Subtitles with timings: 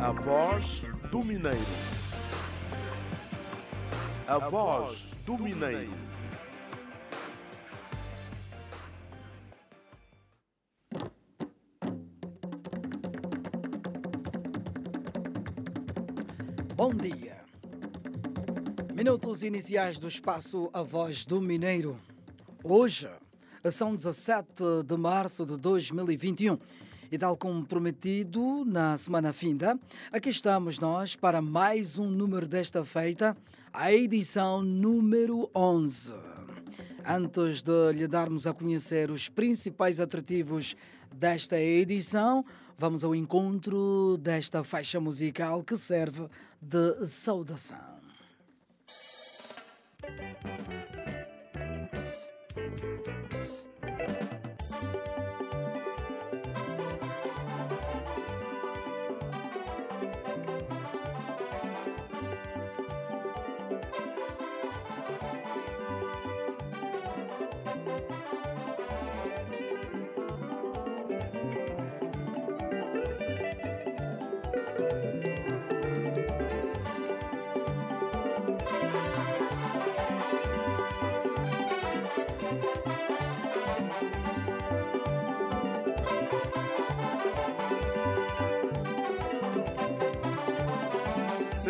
[0.00, 1.58] A voz do Mineiro.
[4.28, 5.92] A voz do Mineiro.
[16.76, 17.38] Bom dia.
[18.94, 21.96] Minutos iniciais do espaço A Voz do Mineiro.
[22.62, 23.10] Hoje
[23.68, 26.56] são 17 de março de 2021
[27.10, 29.78] e, tal como prometido na semana finda,
[30.12, 33.36] aqui estamos nós para mais um número desta feita,
[33.72, 36.12] a edição número 11.
[37.06, 40.76] Antes de lhe darmos a conhecer os principais atrativos
[41.14, 42.44] desta edição,
[42.76, 46.28] vamos ao encontro desta faixa musical que serve
[46.60, 47.98] de saudação.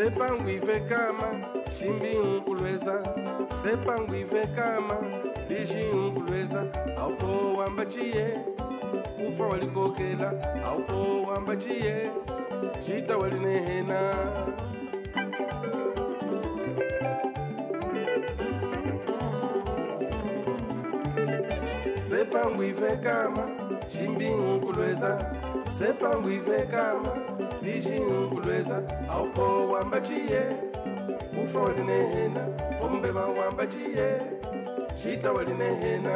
[0.08, 1.28] sepangu ivekama
[1.78, 2.94] shimbingu lweza
[3.62, 4.96] sepangu ivekama
[5.48, 6.64] lishingu lweza
[7.00, 8.26] awukowamba ciye
[9.16, 10.32] kufa walikokela.
[10.66, 12.10] Awukowamba ciye
[12.86, 13.98] cita walinehena.
[22.08, 23.42] Sepangu ivekama
[23.92, 25.34] shimbingu lweza
[25.78, 27.16] sepangu ivekama
[27.62, 30.42] lishingu lweza awupo wambaciye
[31.44, 32.42] ufo linehena
[32.82, 34.06] ombeba wambaciye
[35.02, 36.14] shitawa linehena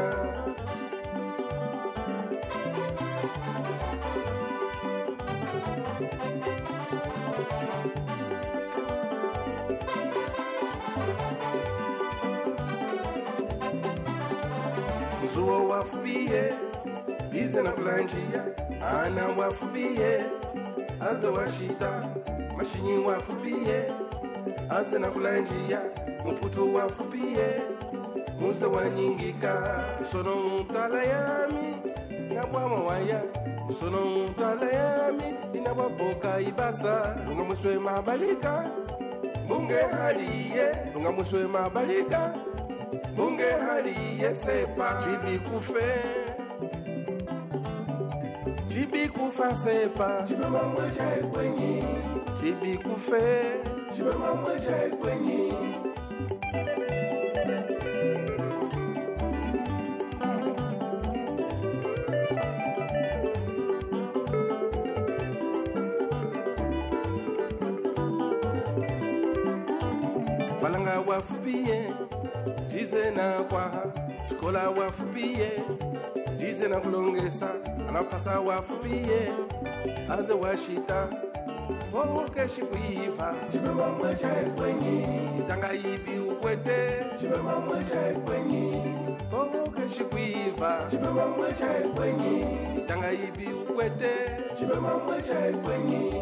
[15.34, 16.54] zuwo wafubiye
[17.32, 18.42] bize na kulanjiya
[19.02, 20.12] ana wafubiye
[21.10, 21.90] aze washita
[22.56, 23.84] mashinyi wafubiye
[24.70, 25.80] aze na kulanjia
[26.24, 27.46] muputu wafubiye
[28.40, 31.76] muze wanyingika musono mutala yami.
[32.34, 33.22] Nabwama waya
[33.66, 35.24] musono mutala yami.
[35.54, 38.64] Inabwaboka ibasa lunga muswe mabalika.
[39.48, 42.34] Bunge haliye lunga muswe mabalika.
[43.16, 45.02] Bunge haliye sepa
[48.72, 51.74] Chibikufasepa Chibaba mwaja ekwenyi.
[52.40, 53.24] Chibikufe
[53.94, 55.42] Chibaba mwaja ekwenyi.
[70.60, 71.90] Falanga wafubiye
[72.72, 73.82] Jize na kwaha
[74.30, 75.50] Shkola wafubiye
[76.62, 77.50] se na kulongesa
[77.88, 79.32] anapasa wafubiye
[80.10, 81.08] anze washita
[81.92, 85.06] woke oh, shikuiva chibema mwecha ekwenyi
[85.40, 87.06] itanga ibi ukwete.
[87.20, 88.76] Chibema mwecha ekwenyi
[89.32, 92.46] woke oh, shikuiva chibema mwecha ekwenyi
[92.78, 94.10] itanga ibi ukwete.
[94.58, 96.12] Chibema mwecha ekwenyi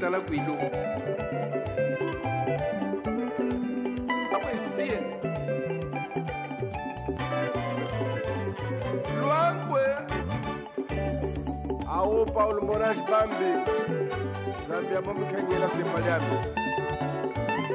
[0.00, 0.52] tala kuilo
[4.34, 4.98] apo ah, ekutie
[9.20, 9.82] lwakwe
[11.96, 13.50] awo paulo morash bambi.
[14.68, 16.38] Zambia apo mikhanyela sepaliame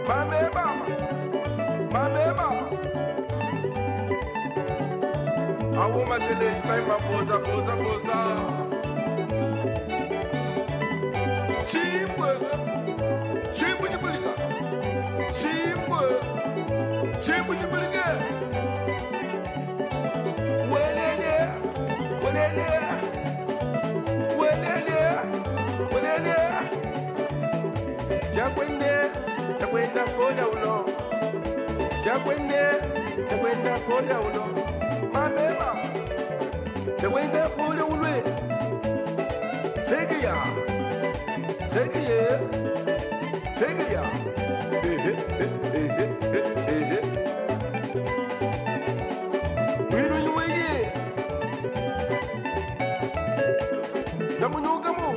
[0.07, 0.85] mame mama.
[1.93, 2.65] Mame mama.
[5.83, 8.15] Awo mateleji pai maboza boza boza.
[28.35, 29.11] Jaguende,
[29.59, 30.85] Jaguenda Koda Ulo.
[32.03, 32.81] Jaguende,
[33.29, 34.45] Jaguenda Koda Ulo.
[35.13, 35.69] Mamema,
[37.01, 38.23] Jaguenda Koda Ulo.
[39.85, 40.62] Take it, y'all.
[41.73, 42.37] Take it, yeah.
[43.57, 44.07] Take it, yeah.
[49.89, 50.85] We don't know yet.
[54.39, 55.15] Don't know come on.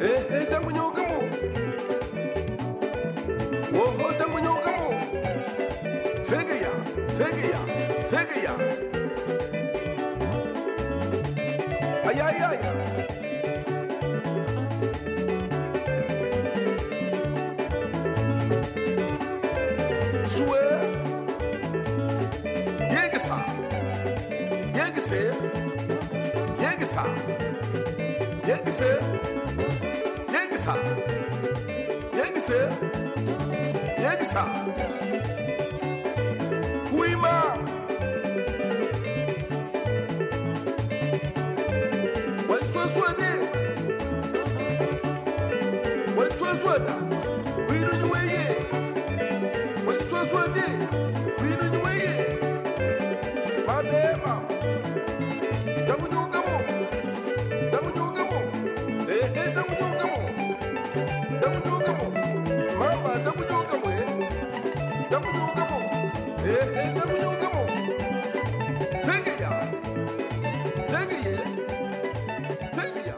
[0.00, 1.26] Eh, eh, don't know come on.
[3.74, 4.94] Whoa, don't know come on.
[6.22, 6.78] Take it, yeah.
[7.18, 8.44] Take it,
[12.06, 13.23] Ay, ay, ay.
[25.14, 25.30] Yegisi.
[26.62, 27.04] Yegisa.
[28.48, 28.90] Yegisi.
[30.34, 30.74] Yegisa.
[32.18, 32.58] Yegisi.
[34.02, 34.42] Yegisa.
[34.42, 35.43] Yegisa.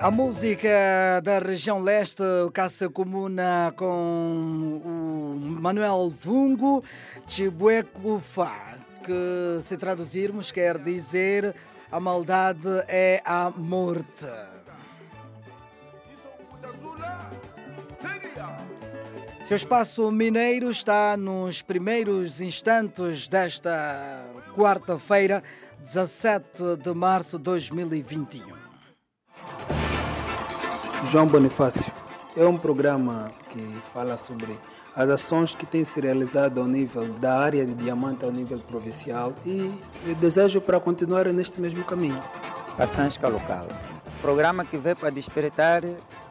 [0.06, 6.84] A música da região leste, o Caça Comuna com o Manuel Vungo,
[7.26, 8.52] Chibuecufa,
[9.04, 11.52] que se traduzirmos quer dizer
[11.90, 14.28] a maldade é a morte.
[19.42, 24.24] Seu espaço mineiro está nos primeiros instantes desta
[24.54, 25.42] quarta-feira,
[25.80, 28.56] 17 de março de 2021.
[31.04, 31.92] João Bonifácio
[32.36, 33.60] é um programa que
[33.92, 34.58] fala sobre
[34.94, 39.32] as ações que têm se realizado ao nível da área de diamante ao nível provincial
[39.44, 39.72] e
[40.18, 42.20] desejo para continuar neste mesmo caminho.
[42.76, 43.66] Paçãsca Local.
[44.20, 45.82] Programa que veio para despertar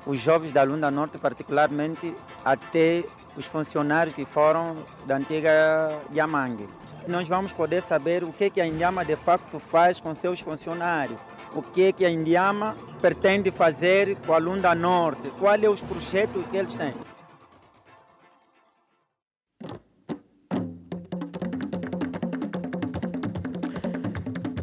[0.06, 2.14] os jovens da Lunda Norte, particularmente
[2.44, 3.04] até
[3.38, 4.76] os funcionários que foram
[5.06, 6.68] da antiga Yamangue.
[7.08, 11.20] Nós vamos poder saber o que, que a Indiama de facto faz com seus funcionários,
[11.56, 16.46] o que, que a Indiama pretende fazer com a Lunda Norte, quais são os projetos
[16.52, 16.94] que eles têm.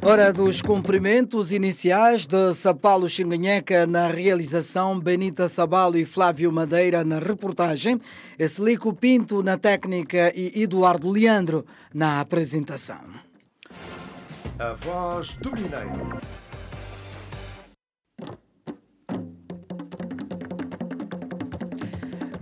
[0.04, 7.20] Hora dos cumprimentos iniciais de Sapalo Xinganheca na realização, Benita Sabalo e Flávio Madeira na
[7.20, 8.00] reportagem,
[8.36, 13.00] Eslico Pinto na técnica e Eduardo Leandro na apresentação.
[14.58, 16.20] A voz do Mineiro.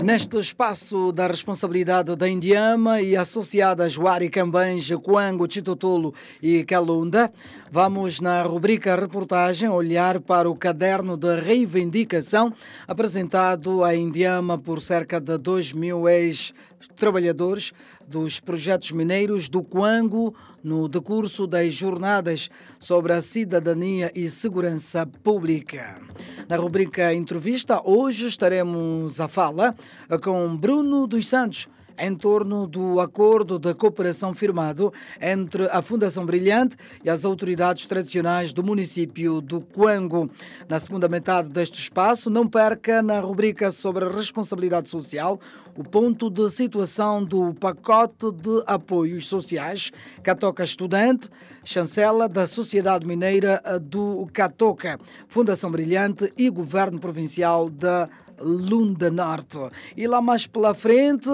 [0.03, 7.31] Neste espaço da responsabilidade da Indiama e associadas Wari Cambanja, Coango, Chitotolo e Calunda,
[7.71, 12.51] vamos na rubrica reportagem olhar para o caderno de reivindicação
[12.89, 17.73] apresentado à Indiama por cerca de 2 mil ex-trabalhadores
[18.11, 20.35] dos projetos mineiros do Coango
[20.65, 26.01] no decurso das jornadas sobre a cidadania e segurança pública.
[26.49, 29.77] Na rubrica entrevista, hoje estaremos a fala
[30.23, 31.69] com Bruno dos Santos
[32.01, 38.53] em torno do acordo de cooperação firmado entre a Fundação Brilhante e as autoridades tradicionais
[38.53, 40.31] do município do Coango.
[40.69, 45.39] Na segunda metade deste espaço, não perca na rubrica sobre responsabilidade social
[45.77, 49.93] o ponto de situação do pacote de apoios sociais
[50.23, 51.29] Catoca Estudante,
[51.65, 58.09] chancela da Sociedade Mineira do Catoca, Fundação Brilhante e Governo Provincial da
[58.41, 59.59] Lunda Norte.
[59.97, 61.29] E lá mais pela frente,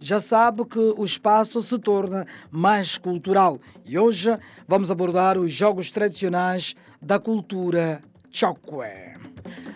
[0.00, 3.60] já sabe que o espaço se torna mais cultural.
[3.84, 9.12] E hoje vamos abordar os jogos tradicionais da cultura Chokwe.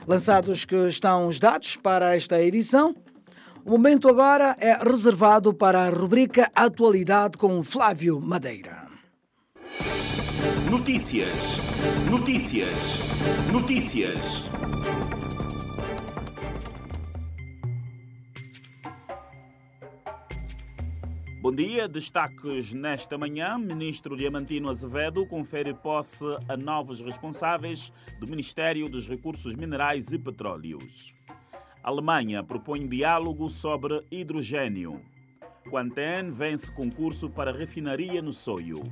[0.07, 2.95] Lançados que estão os dados para esta edição,
[3.65, 8.87] o momento agora é reservado para a rubrica Atualidade com Flávio Madeira.
[10.71, 11.59] Notícias,
[12.09, 13.01] notícias,
[13.53, 14.51] notícias.
[21.47, 23.57] Bom dia, destaques nesta manhã.
[23.57, 31.15] Ministro Diamantino Azevedo confere posse a novos responsáveis do Ministério dos Recursos Minerais e Petróleos.
[31.85, 35.01] Alemanha propõe diálogo sobre hidrogênio.
[35.71, 38.83] Quanten vence concurso para refinaria no Soio.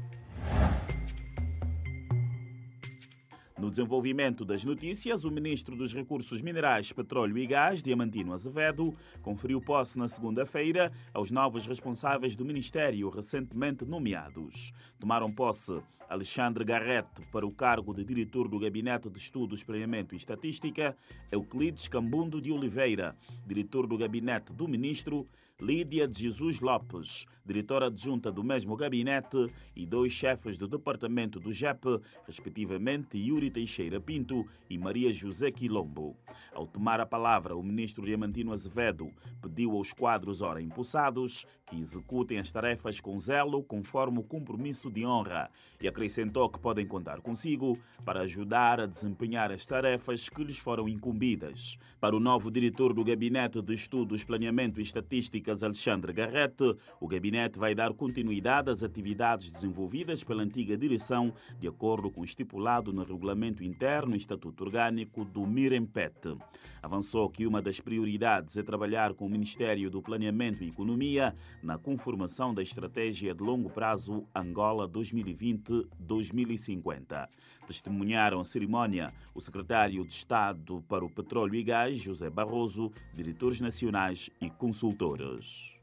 [3.64, 9.59] No desenvolvimento das notícias, o ministro dos Recursos Minerais, Petróleo e Gás, Diamantino Azevedo, conferiu
[9.59, 14.71] posse na segunda-feira aos novos responsáveis do ministério recentemente nomeados.
[15.00, 15.80] Tomaram posse
[16.11, 20.94] Alexandre Garreto para o cargo de diretor do Gabinete de Estudos, Planeamento e Estatística,
[21.33, 23.16] Euclides Cambundo de Oliveira,
[23.47, 25.26] diretor do Gabinete do Ministro,
[25.59, 31.52] Lídia de Jesus Lopes, diretora adjunta do mesmo gabinete, e dois chefes do departamento do
[31.52, 36.16] JEP, respectivamente Yuri Teixeira Pinto e Maria José Quilombo.
[36.52, 39.10] Ao tomar a palavra, o ministro Diamantino Azevedo
[39.42, 45.04] pediu aos quadros ora impulsados que executem as tarefas com zelo, conforme o compromisso de
[45.04, 50.58] honra, e acrescentou que podem contar consigo para ajudar a desempenhar as tarefas que lhes
[50.58, 51.78] foram incumbidas.
[52.00, 57.33] Para o novo diretor do Gabinete de Estudos, Planeamento e Estatísticas, Alexandre Garrete, o gabinete
[57.58, 63.02] vai dar continuidade às atividades desenvolvidas pela antiga direção, de acordo com o estipulado no
[63.02, 66.36] Regulamento Interno e Estatuto Orgânico do MIREMPET.
[66.80, 71.76] Avançou que uma das prioridades é trabalhar com o Ministério do Planeamento e Economia na
[71.76, 77.28] conformação da estratégia de longo prazo Angola 2020-2050.
[77.66, 83.60] Testemunharam a cerimónia o secretário de Estado para o Petróleo e Gás, José Barroso, diretores
[83.60, 85.74] nacionais e consultores.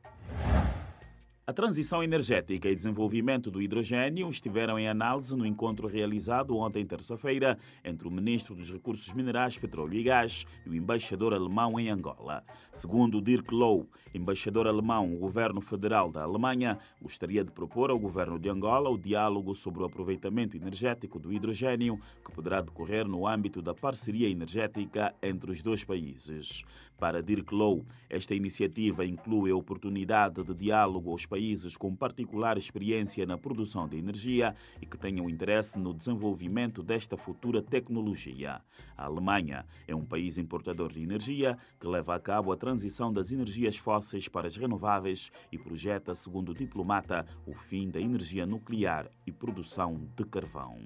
[1.51, 7.58] A transição energética e desenvolvimento do hidrogênio estiveram em análise no encontro realizado ontem, terça-feira,
[7.84, 12.41] entre o Ministro dos Recursos Minerais, Petróleo e Gás e o embaixador alemão em Angola.
[12.72, 18.39] Segundo Dirk Low, embaixador alemão, o governo federal da Alemanha gostaria de propor ao governo
[18.39, 23.62] de Angola o diálogo sobre o aproveitamento energético do hidrogênio, que poderá decorrer no âmbito
[23.62, 26.63] da parceria energética entre os dois países.
[27.01, 33.25] Para Dirk Low, esta iniciativa inclui a oportunidade de diálogo aos países com particular experiência
[33.25, 38.62] na produção de energia e que tenham interesse no desenvolvimento desta futura tecnologia.
[38.96, 43.31] A Alemanha é um país importador de energia que leva a cabo a transição das
[43.31, 49.10] energias fósseis para as renováveis e projeta, segundo o diplomata, o fim da energia nuclear
[49.25, 50.77] e produção de carvão.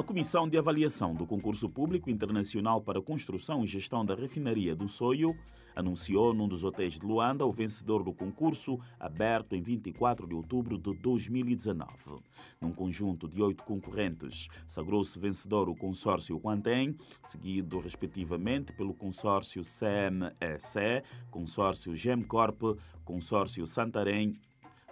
[0.00, 4.88] A Comissão de Avaliação do Concurso Público Internacional para Construção e Gestão da Refinaria do
[4.88, 5.36] Soio
[5.76, 10.78] anunciou num dos hotéis de Luanda o vencedor do concurso, aberto em 24 de outubro
[10.78, 11.90] de 2019.
[12.58, 21.04] Num conjunto de oito concorrentes, sagrou-se vencedor o consórcio Quantem, seguido respectivamente pelo consórcio CMEC,
[21.30, 24.34] consórcio GEMCorp, consórcio Santarém,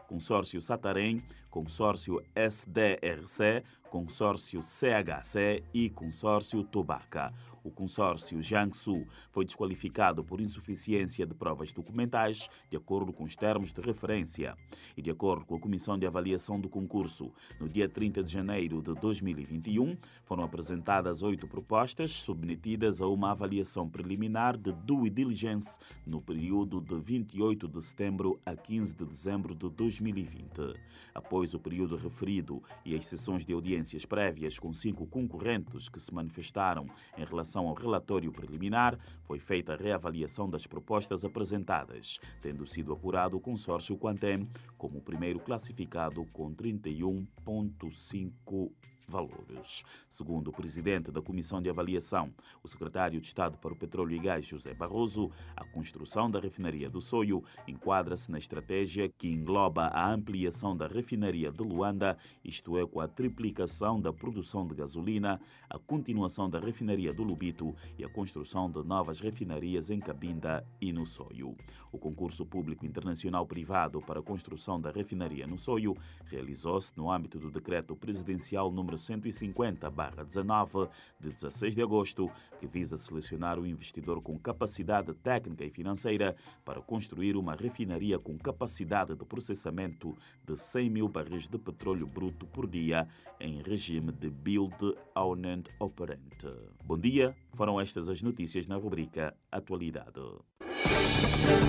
[0.09, 7.33] consórcio Satarém, consórcio SDRC, consórcio CHC e consórcio Tobaca.
[7.69, 13.75] O consórcio Jiangsu foi desqualificado por insuficiência de provas documentais, de acordo com os termos
[13.75, 14.57] de referência.
[14.97, 18.81] E de acordo com a Comissão de Avaliação do Concurso, no dia 30 de janeiro
[18.81, 26.23] de 2021, foram apresentadas oito propostas submetidas a uma avaliação preliminar de due diligence no
[26.23, 30.73] período de 28 de setembro a 15 de dezembro de 2020.
[31.15, 36.15] Após o período referido e as sessões de audiências prévias com cinco concorrentes que se
[36.15, 42.93] manifestaram em relação ao relatório preliminar, foi feita a reavaliação das propostas apresentadas, tendo sido
[42.93, 44.47] apurado o consórcio Quantem
[44.77, 48.71] como o primeiro classificado com 31,5
[49.09, 49.83] valores.
[50.11, 54.19] Segundo o presidente da Comissão de Avaliação, o secretário de Estado para o Petróleo e
[54.19, 60.13] Gás, José Barroso, a construção da refinaria do Soio enquadra-se na estratégia que engloba a
[60.13, 65.79] ampliação da refinaria de Luanda, isto é, com a triplicação da produção de gasolina, a
[65.79, 71.07] continuação da refinaria do Lubito e a construção de novas refinarias em Cabinda e no
[71.07, 71.57] Soio.
[71.91, 75.97] O concurso público internacional privado para a construção da refinaria no Soio
[76.27, 80.89] realizou-se no âmbito do decreto presidencial número 150-19
[81.19, 86.83] de 16 de agosto, que visa selecionar o investidor com capacidade técnica e financeira para
[86.83, 92.67] construir uma refinaria com capacidade de processamento de 100 mil barris de petróleo bruto por
[92.67, 93.09] dia
[93.41, 96.53] em regime de Build, Own and Operate.
[96.85, 100.21] Bom dia, foram estas as notícias na rubrica Atualidade.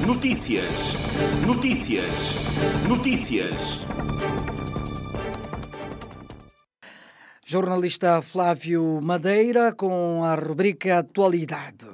[0.06, 0.94] Notícias,
[1.46, 2.36] notícias,
[2.88, 4.59] notícias.
[7.52, 11.88] Jornalista Flávio Madeira com a rubrica Atualidade.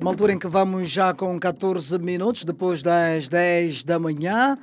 [0.00, 4.56] Uma altura em que vamos já com 14 minutos depois das 10 da manhã,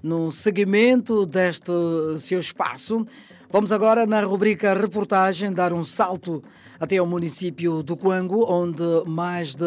[0.00, 1.72] no seguimento deste
[2.18, 3.04] seu espaço.
[3.50, 6.44] Vamos agora na rubrica Reportagem dar um salto
[6.78, 9.66] até ao município do Quango, onde mais de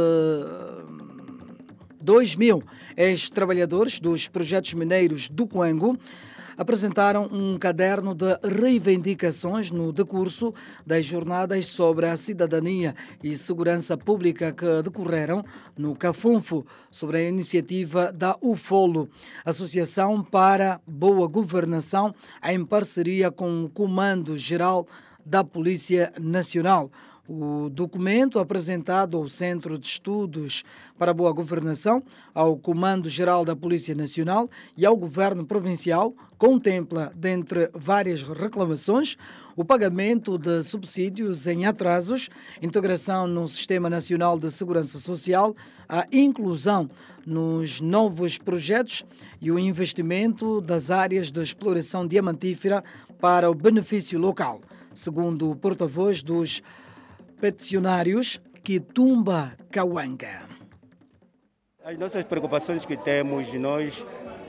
[2.02, 2.64] 2 mil
[2.96, 6.00] ex-trabalhadores dos projetos mineiros do Quango
[6.58, 10.54] apresentaram um caderno de reivindicações no decurso
[10.86, 15.44] das jornadas sobre a cidadania e segurança pública que decorreram
[15.78, 19.10] no Cafunfo, sobre a iniciativa da UFOLO,
[19.44, 24.88] Associação para Boa Governação, em parceria com o Comando Geral
[25.26, 26.92] da Polícia Nacional.
[27.28, 30.64] O documento apresentado ao Centro de Estudos
[30.96, 32.04] para a Boa Governação,
[32.36, 39.18] ao Comando-Geral da Polícia Nacional e ao Governo Provincial contempla, dentre várias reclamações,
[39.56, 42.30] o pagamento de subsídios em atrasos,
[42.62, 45.56] integração no Sistema Nacional de Segurança Social,
[45.90, 46.88] a inclusão
[47.26, 49.04] nos novos projetos
[49.42, 52.84] e o investimento das áreas de exploração diamantífera
[53.20, 54.62] para o benefício local,
[54.94, 56.62] segundo o porta-voz dos
[57.40, 60.48] peticionários Kitumba Kawanga.
[61.84, 63.94] As nossas preocupações que temos, nós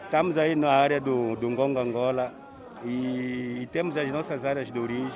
[0.04, 2.32] estamos aí na área do, do Angola
[2.84, 5.12] e, e temos as nossas áreas de origem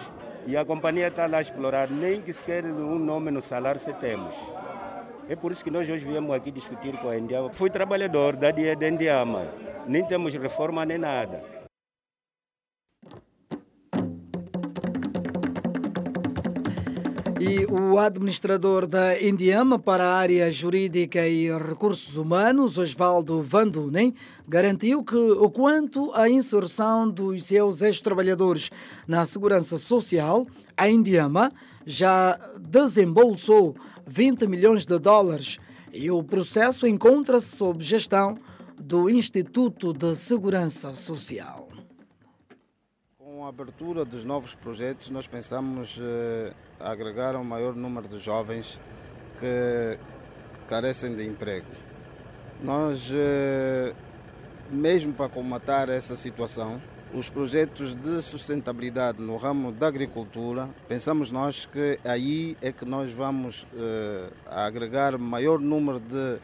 [0.46, 3.92] e a companhia está lá a explorar, nem que sequer um nome no salário se
[3.94, 4.34] temos.
[5.28, 7.50] É por isso que nós hoje viemos aqui discutir com a Indiama.
[7.50, 9.46] Fui trabalhador da dia de Indiama,
[9.86, 11.42] nem temos reforma nem nada.
[17.40, 24.12] E o administrador da Indiama para a área jurídica e recursos humanos, Osvaldo Vandunen,
[24.46, 28.70] garantiu que, o quanto à inserção dos seus ex-trabalhadores
[29.08, 31.50] na segurança social, a Indiama
[31.86, 33.74] já desembolsou
[34.06, 35.58] 20 milhões de dólares
[35.94, 38.36] e o processo encontra-se sob gestão
[38.78, 41.69] do Instituto de Segurança Social.
[43.40, 48.78] Com a abertura dos novos projetos, nós pensamos eh, agregar um maior número de jovens
[49.38, 49.98] que
[50.68, 51.64] carecem de emprego.
[52.62, 53.94] Nós, eh,
[54.70, 56.82] mesmo para comatar essa situação,
[57.14, 63.10] os projetos de sustentabilidade no ramo da agricultura, pensamos nós que aí é que nós
[63.10, 66.38] vamos eh, agregar maior número de,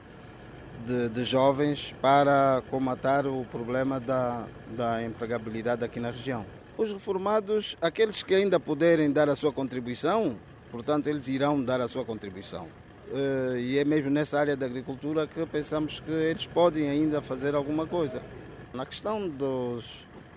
[0.86, 6.46] de, de, jovens para comatar o problema da, da empregabilidade aqui na região.
[6.78, 10.36] Os reformados, aqueles que ainda puderem dar a sua contribuição,
[10.70, 12.68] portanto, eles irão dar a sua contribuição.
[13.10, 17.54] Eh, e é mesmo nessa área da agricultura que pensamos que eles podem ainda fazer
[17.54, 18.20] alguma coisa.
[18.74, 19.86] Na questão dos,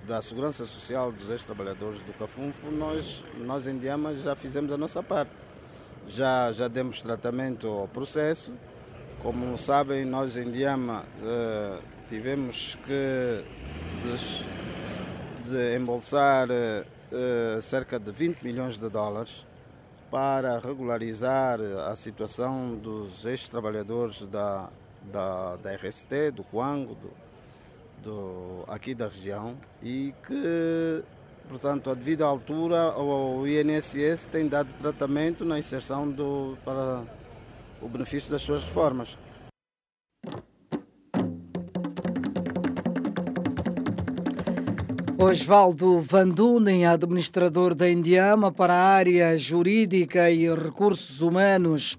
[0.08, 5.04] da segurança social dos ex-trabalhadores do Cafunfo, nós, nós em Diama já fizemos a nossa
[5.04, 5.32] parte.
[6.08, 8.54] Já, já demos tratamento ao processo.
[9.22, 13.44] Como sabem, nós em Diama eh, tivemos que
[15.50, 19.46] desembolsar eh, cerca de 20 milhões de dólares
[20.10, 24.70] para regularizar a situação dos ex-trabalhadores da,
[25.04, 27.12] da, da RST, do Coango, do,
[28.04, 31.04] do, aqui da região e que,
[31.48, 37.04] portanto, a devida altura o INSS tem dado tratamento na inserção do, para
[37.82, 39.16] o benefício das suas reformas.
[45.22, 51.98] Osvaldo Vandunen, administrador da Indiama para a área jurídica e recursos humanos.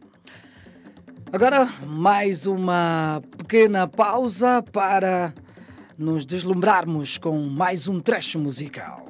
[1.30, 5.34] Agora, mais uma pequena pausa para
[5.98, 9.09] nos deslumbrarmos com mais um trecho musical.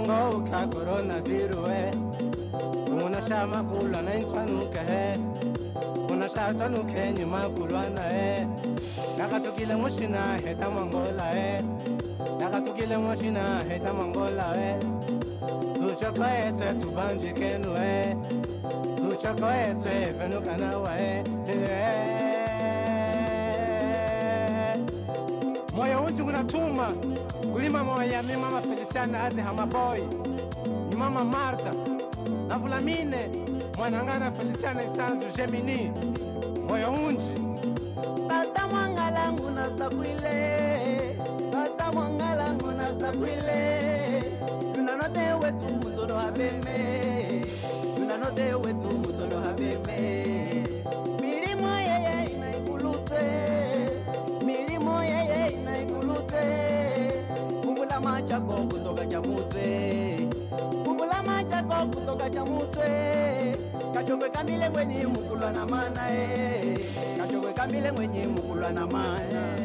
[0.00, 1.90] ngowka coronavirue
[3.06, 5.16] unashama kulanainkwanukahe
[6.12, 8.46] unashatanukhe nyuma kulwanae
[9.18, 11.62] nakatukile mushina heta mangolae
[12.40, 14.76] nakatukile mushina heta mangolae
[15.74, 18.16] tuchokoeswe tubanjikenue
[18.96, 21.24] tuchokoeswe venukanawae
[25.74, 26.92] moyo unju kunatuma
[27.52, 30.02] kulima moya mima mafe feliciana azi hamaboi
[30.88, 31.72] ni mama marta
[32.48, 33.28] na Fulamine
[33.76, 35.92] mwanangana Feliciana Isanzu Gemini
[36.68, 37.40] moyo unji.
[38.28, 41.16] Tata mwangalangu na sakwile
[41.52, 43.70] tata mwangalangu na sakwile.
[45.42, 47.44] Wetu musono habeme
[47.96, 50.39] tunanote wetu musono habeme
[62.20, 62.88] kacha mutwe
[64.30, 66.78] kamile mwenye mukulwa na mana eh.
[67.50, 69.56] e kamile mwenye mukulwa na mana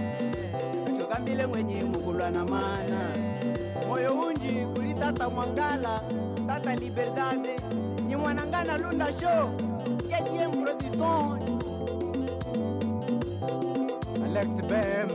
[1.09, 3.09] kamile mwenye mukulwa na mana.
[3.87, 6.01] Moyo unji kuli tata mwangala
[6.47, 7.55] tata liberdade
[8.07, 8.15] ni
[8.77, 9.49] lunda show
[10.63, 11.39] production
[14.25, 15.09] Alex Bem.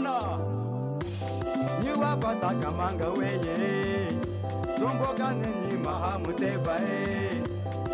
[0.00, 0.47] là
[1.94, 4.08] Kiwapata kamanga weye
[4.78, 6.76] Tumboka nini maha muteba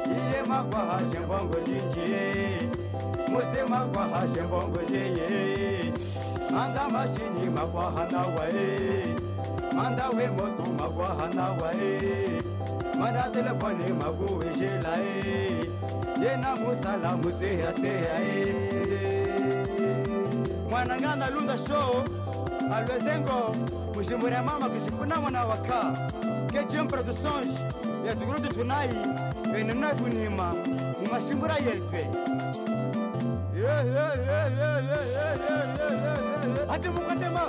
[0.07, 2.69] Iye makwa hashe mbongo jinji
[3.29, 5.93] Muse makwa hashe mbongo jeye
[6.63, 7.83] Anda mashini makwa
[9.77, 12.43] Manda we motu makwa hanawa e
[12.99, 13.85] Manda telefoni
[16.21, 17.17] Jena musala
[21.31, 22.05] lunda show
[22.73, 23.55] alwezengo
[23.95, 26.09] kujimbura mama kujifunamo na waka
[26.53, 27.59] kejim produsonje
[28.07, 28.95] yatugurudi tunayi
[29.53, 30.55] venenafunima
[31.05, 32.07] mumashimbura yetwe
[36.73, 37.41] ati mukatema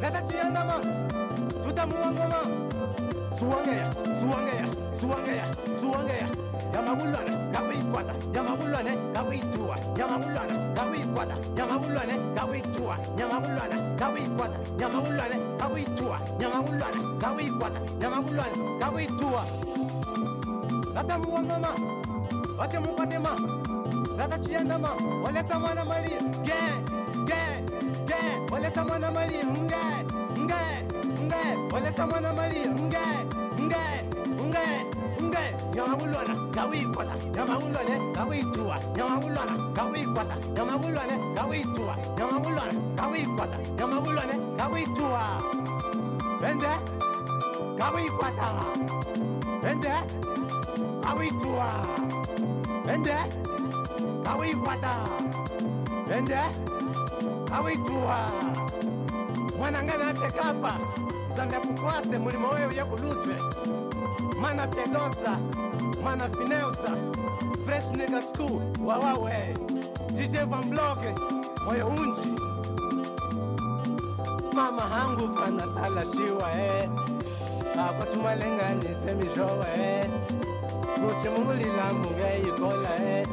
[0.00, 0.74] natatiyandama
[1.66, 2.40] tutamuwangoma
[3.38, 4.66] suwangeya suwangeya
[5.00, 5.44] suwangeya
[5.80, 6.28] suwangeya.
[6.74, 18.56] Yamagulana kabuyikwata nyangakulwane kabuyituwa nyangakulwana kabuyikwata nyangakulwane kabuyituwa nyangakulwana kabuyikwata nyangakulwane kabuyituwa nyangakulwana kabuyikwata nyangakulwane
[18.80, 19.42] kabuyituwa
[20.94, 21.68] latamuwangama
[22.58, 23.40] watemukatema
[24.18, 24.88] lataciyandama
[25.24, 26.10] walesamana mali
[26.44, 26.60] ge
[27.24, 27.42] ge
[28.06, 28.20] ge
[28.52, 29.84] walesamana mali nge
[30.38, 30.62] nge
[31.24, 33.06] nge walesamana mali nge
[33.60, 33.84] nge
[34.44, 34.66] nge
[35.22, 45.22] nge nyamawulwana ngawuyikota nyamawulwane ngawuyituwa nyamawulwana ngawuyikota nyamawulwane ngawuyituwa nyamawulwana ngawuyikota nyamawulwane ngawuyituwa
[46.40, 46.72] bende
[47.76, 48.48] ngawuyikwata
[49.62, 49.92] bende
[51.00, 51.68] ngawuyituwa
[52.86, 53.16] bende
[54.22, 54.92] ngawuyikwata
[56.08, 56.38] bende
[57.50, 58.16] ngawuyituwa
[59.58, 60.72] mwana ngana apekapa
[61.36, 63.36] zambe kukwase mulimo wewe yekulutwe
[64.40, 65.38] mana pedosa
[66.06, 66.28] man a
[67.64, 69.54] fresh nigga school wawawe
[70.14, 71.10] dj van bloke
[71.64, 72.32] mweunji
[74.54, 76.88] mama hangu fanasalashiwa eh.
[77.78, 80.06] Ah, apa tumalenganise mijowa eh.
[80.94, 83.26] kuti mungulilambu ngeyikola eh.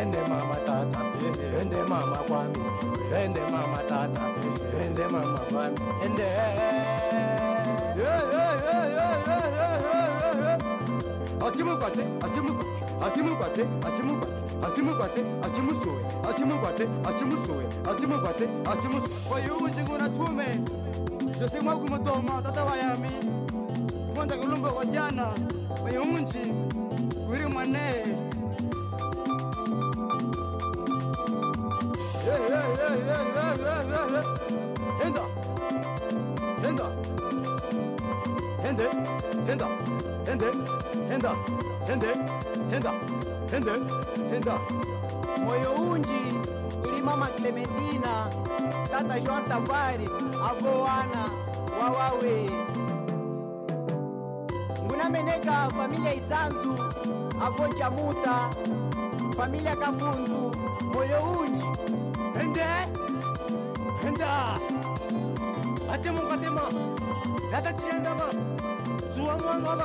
[0.00, 1.00] ende mama tata
[1.60, 2.58] ende mama kwami
[3.24, 4.22] ende mama tata
[4.86, 7.23] ende mama kwami ende eh.
[11.46, 12.00] achimukwate
[13.06, 13.64] achimukwate
[14.66, 20.46] achimukwate achimusuwe achimukwate achimusuwe achimukwate achimusuwe wayubu chikuna tume
[21.40, 23.10] jose mwaku mudoma tata wayami
[24.16, 25.26] konda kulumba kwa jana
[25.84, 26.38] mayungunji
[27.26, 28.04] kuri mwanee
[41.28, 41.36] henda,
[41.86, 42.08] hende,
[42.70, 42.92] henda,
[43.50, 43.72] hende,
[44.30, 44.58] henda.
[45.44, 46.20] Moyo unji
[46.88, 48.28] uli mama Clementina,
[48.90, 50.10] tata Joan Tavares,
[50.48, 51.28] avo wana
[51.80, 52.50] wawawe.
[54.84, 56.74] Ngunameneka familia Isanzu,
[57.40, 58.50] avo Chamuta,
[59.36, 60.52] familia Kamundu,
[60.92, 61.64] moyo unji.
[62.38, 62.64] Hende,
[64.02, 64.58] henda.
[65.92, 66.60] Atema katema,
[67.52, 68.24] lata chiyandama,
[69.14, 69.84] suwangwangama,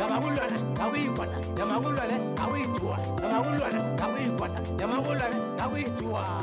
[0.00, 0.56] Yamagulwane,
[5.58, 6.38] gawitua.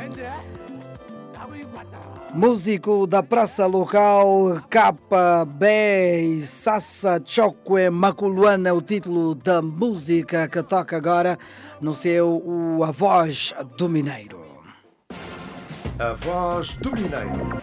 [0.00, 0.28] Ende.
[2.32, 10.96] Músico da praça local KB Sassa Chokwe Maculuana é o título da música que toca
[10.96, 11.38] agora
[11.80, 14.44] no seu o A Voz do Mineiro.
[15.98, 17.60] A Voz do Mineiro.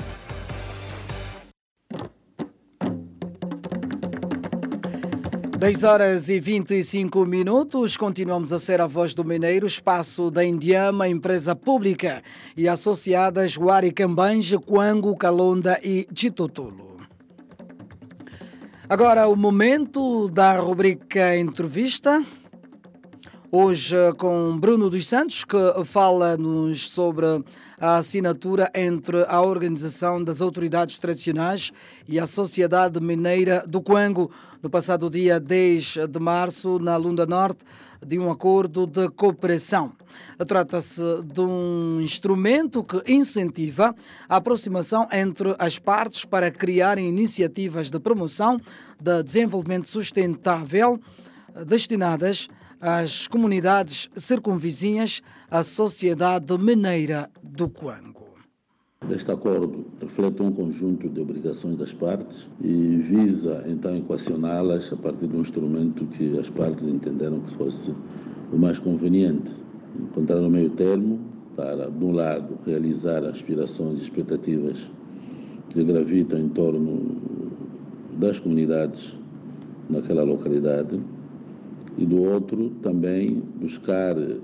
[5.62, 11.08] Dez horas e 25 minutos, continuamos a ser a voz do Mineiro, espaço da Indiama,
[11.08, 12.24] empresa pública
[12.58, 16.97] e associadas Guari Cambanje, Quango, Calonda e Chitutulo.
[18.89, 22.26] Agora o momento da rubrica entrevista.
[23.52, 27.26] Hoje com Bruno dos Santos, que fala-nos sobre
[27.80, 31.71] a assinatura entre a Organização das Autoridades Tradicionais
[32.08, 37.65] e a Sociedade Mineira do Quango, no passado dia 10 de março, na Lunda Norte,
[38.06, 39.93] de um acordo de cooperação.
[40.47, 43.95] Trata-se de um instrumento que incentiva
[44.30, 48.60] a aproximação entre as partes para criarem iniciativas de promoção
[49.00, 51.00] de desenvolvimento sustentável
[51.65, 52.47] destinadas
[52.80, 58.20] às comunidades circunvizinhas à Sociedade Mineira do Quango.
[59.10, 65.28] Este acordo reflete um conjunto de obrigações das partes e visa então equacioná-las a partir
[65.28, 67.92] de um instrumento que as partes entenderam que fosse
[68.54, 69.52] o mais conveniente.
[70.00, 71.20] Encontrar um meio termo
[71.56, 74.78] para, de um lado, realizar aspirações e expectativas
[75.72, 77.18] que gravitam em torno
[78.20, 79.18] das comunidades
[79.90, 81.02] naquela localidade
[81.98, 84.38] e do outro também buscar eh,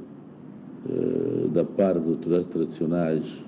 [1.54, 3.47] da parte das autoridades tradicionais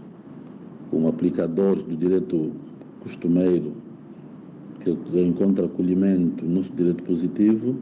[0.89, 2.51] como aplicadores do direito
[3.01, 3.73] costumeiro
[4.79, 7.75] que encontra acolhimento no direito positivo,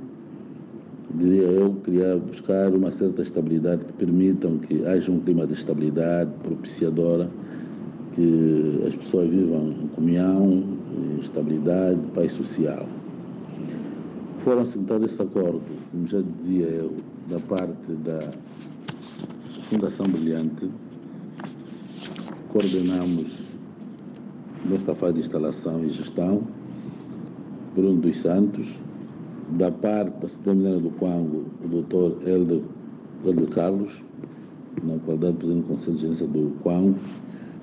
[1.14, 6.32] diria eu, criar, buscar uma certa estabilidade que permitam que haja um clima de estabilidade
[6.44, 7.30] propiciadora,
[8.14, 10.64] que as pessoas vivam em comunhão,
[10.98, 12.88] em estabilidade, paz social.
[14.44, 16.94] Foram assentados esse acordo, como já dizia eu,
[17.30, 18.32] da parte da
[19.70, 20.70] Fundação Brilhante,
[22.58, 23.32] coordenamos
[24.66, 26.42] nesta fase de instalação e gestão,
[27.76, 28.68] Bruno dos Santos,
[29.60, 32.64] da parte da Cidade do Quango, o doutor Helder,
[33.54, 34.04] Carlos,
[34.84, 36.98] na qualidade de presidente do Conselho de Gerência do Quango,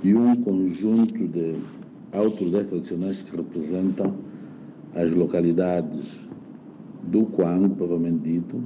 [0.04, 1.56] e um conjunto de
[2.12, 4.14] autoridades tradicionais que representam
[4.94, 6.20] as localidades
[7.02, 8.62] do Quango, provavelmente dito,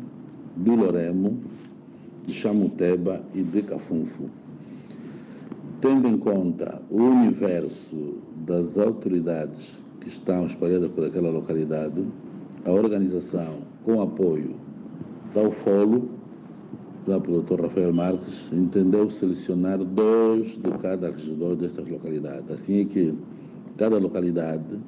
[0.58, 1.38] do Loremo,
[2.26, 4.28] de Chamuteba e de Cafunfu
[5.80, 12.04] tendo em conta o universo das autoridades que estão espalhadas por aquela localidade,
[12.64, 14.56] a organização, com apoio
[15.34, 16.08] da UFOLO,
[17.06, 17.62] lá pelo Dr.
[17.62, 22.50] Rafael Marques, entendeu selecionar dois de cada regidor destas localidades.
[22.50, 23.14] Assim é que
[23.76, 24.78] cada localidade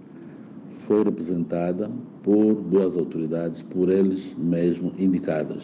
[0.87, 1.89] foi representada
[2.23, 5.63] por duas autoridades, por eles mesmos indicadas.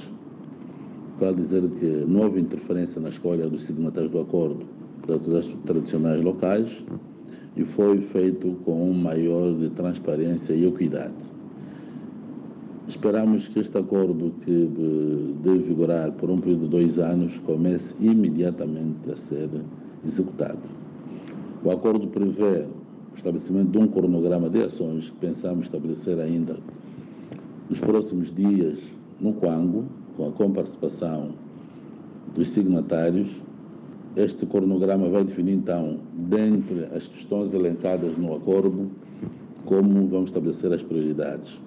[1.18, 6.84] Para dizer que não houve interferência na escolha dos signatários do acordo das tradicionais locais
[7.56, 11.14] e foi feito com um maior transparência e equidade.
[12.88, 14.70] Esperamos que este acordo, que
[15.42, 19.48] deve vigorar por um período de dois anos, comece imediatamente a ser
[20.04, 20.58] executado.
[21.64, 22.64] O acordo prevê
[23.12, 26.56] o estabelecimento de um cronograma de ações que pensamos estabelecer ainda
[27.68, 28.78] nos próximos dias
[29.20, 29.84] no Quango,
[30.16, 31.30] com a comparticipação
[32.34, 33.28] dos signatários
[34.16, 38.90] este cronograma vai definir, então, dentre as questões elencadas no acordo,
[39.66, 41.60] como vamos estabelecer as prioridades.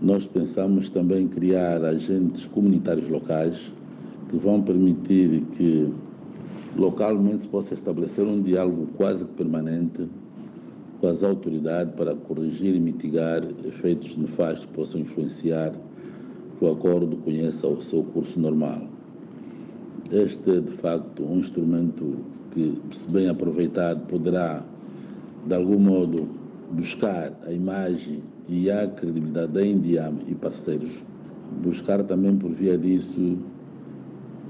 [0.00, 3.70] Nós pensamos também criar agentes comunitários locais
[4.30, 5.92] que vão permitir que
[6.74, 10.08] localmente se possa estabelecer um diálogo quase permanente
[11.00, 15.72] com as autoridades para corrigir e mitigar efeitos nefastos que possam influenciar
[16.58, 18.91] que o acordo conheça o seu curso normal.
[20.12, 22.18] Este é, de facto, um instrumento
[22.50, 24.62] que, se bem aproveitado, poderá,
[25.46, 26.28] de algum modo,
[26.70, 30.90] buscar a imagem e a credibilidade da Indiama e parceiros,
[31.64, 33.38] buscar também, por via disso,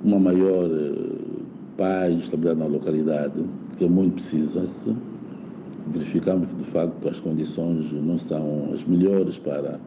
[0.03, 1.33] uma maior eh,
[1.77, 3.44] paz e estabilidade na localidade,
[3.79, 4.92] que é muito precisa-se.
[5.92, 9.79] Verificamos que, de facto, as condições não são as melhores para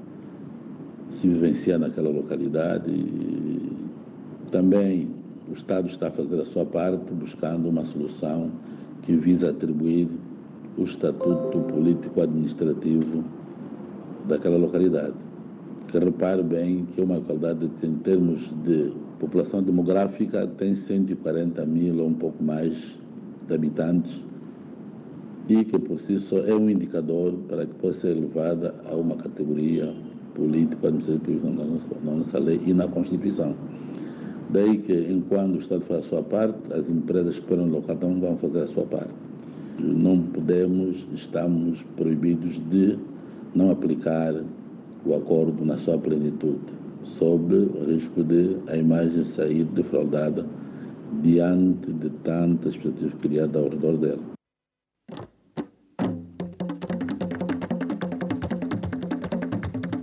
[1.11, 2.89] se vivenciar naquela localidade.
[2.89, 3.75] E
[4.51, 5.14] também
[5.55, 8.51] Estado está a fazer a sua parte, buscando uma solução
[9.01, 10.09] que visa atribuir
[10.77, 13.23] o estatuto político-administrativo
[14.27, 15.13] daquela localidade.
[15.87, 21.65] Que repare bem que é uma localidade que, em termos de população demográfica, tem 140
[21.65, 22.99] mil ou um pouco mais
[23.47, 24.21] de habitantes
[25.47, 29.15] e que, por si só, é um indicador para que possa ser elevada a uma
[29.15, 29.93] categoria
[30.33, 31.49] político-administrativa
[32.03, 33.55] na nossa lei e na Constituição.
[34.49, 37.97] Daí que, enquanto o Estado faz a sua parte, as empresas que operam no local
[37.97, 39.11] também vão fazer a sua parte.
[39.79, 42.97] Não podemos, estamos proibidos de
[43.53, 44.33] não aplicar
[45.05, 46.59] o acordo na sua plenitude,
[47.03, 50.45] sob o risco de a imagem sair defraudada
[51.21, 54.35] diante de tantas expectativas criadas ao redor dela.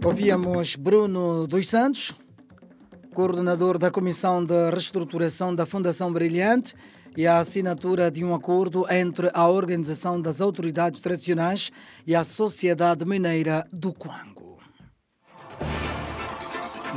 [0.05, 2.15] Ouvíamos Bruno dos Santos,
[3.15, 6.75] coordenador da Comissão de Reestruturação da Fundação Brilhante,
[7.17, 11.71] e a assinatura de um acordo entre a Organização das Autoridades Tradicionais
[12.07, 14.59] e a Sociedade Mineira do Quango.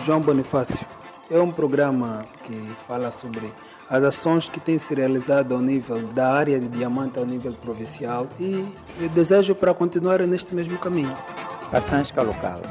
[0.05, 0.85] João Bonifácio
[1.29, 2.55] é um programa que
[2.87, 3.51] fala sobre
[3.89, 8.27] as ações que têm se realizado ao nível da área de diamante ao nível provincial
[8.39, 8.65] e
[8.99, 11.13] eu desejo para continuar neste mesmo caminho.
[11.71, 12.61] Passansca Local.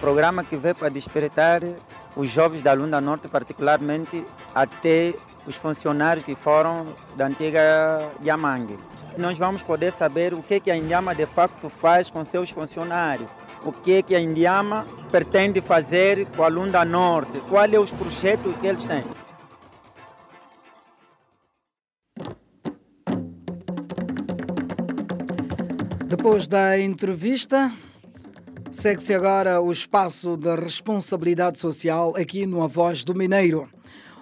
[0.00, 1.62] Programa que veio para despertar
[2.16, 5.14] os jovens da Lunda Norte, particularmente até
[5.46, 8.78] os funcionários que foram da antiga Yamangue.
[9.16, 13.28] Nós vamos poder saber o que, que a Indiama de facto faz com seus funcionários,
[13.64, 18.54] o que, que a Indiama pretende fazer com a Lunda Norte, quais são os projetos
[18.56, 19.04] que eles têm.
[26.06, 27.72] Depois da entrevista,
[28.72, 33.68] segue-se agora o espaço da responsabilidade social aqui no A Voz do Mineiro.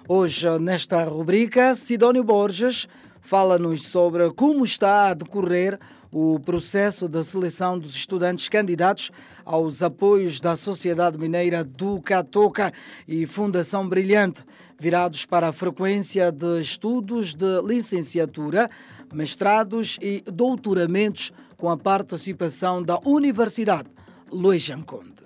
[0.07, 2.87] Hoje, nesta rubrica, Sidónio Borges
[3.21, 5.79] fala-nos sobre como está a decorrer
[6.11, 9.11] o processo de seleção dos estudantes candidatos
[9.45, 12.73] aos apoios da Sociedade Mineira do Catoca
[13.07, 14.43] e Fundação Brilhante,
[14.79, 18.67] virados para a frequência de estudos de licenciatura,
[19.13, 23.98] mestrados e doutoramentos com a participação da Universidade
[24.31, 25.25] Luís Janconde.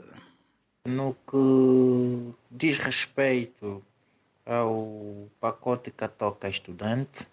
[0.86, 3.84] No que diz respeito
[4.46, 7.28] ao pacote Catoca Estudante,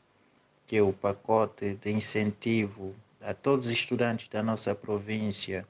[0.67, 5.65] que é o pacote de incentivo a todos os estudantes da nossa província,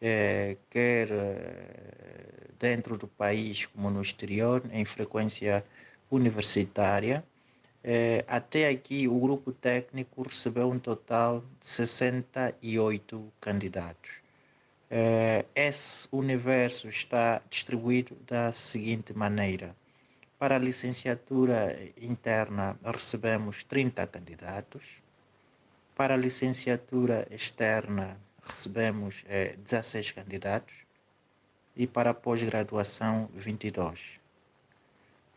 [0.00, 5.62] eh, quer eh, dentro do país como no exterior, em frequência
[6.10, 7.22] universitária.
[7.82, 14.23] Eh, até aqui, o grupo técnico recebeu um total de 68 candidatos.
[14.90, 19.74] Eh, esse universo está distribuído da seguinte maneira:
[20.38, 24.84] para a licenciatura interna, recebemos 30 candidatos.
[25.94, 30.74] Para a licenciatura externa, recebemos eh, 16 candidatos.
[31.76, 34.20] E para a pós-graduação, 22.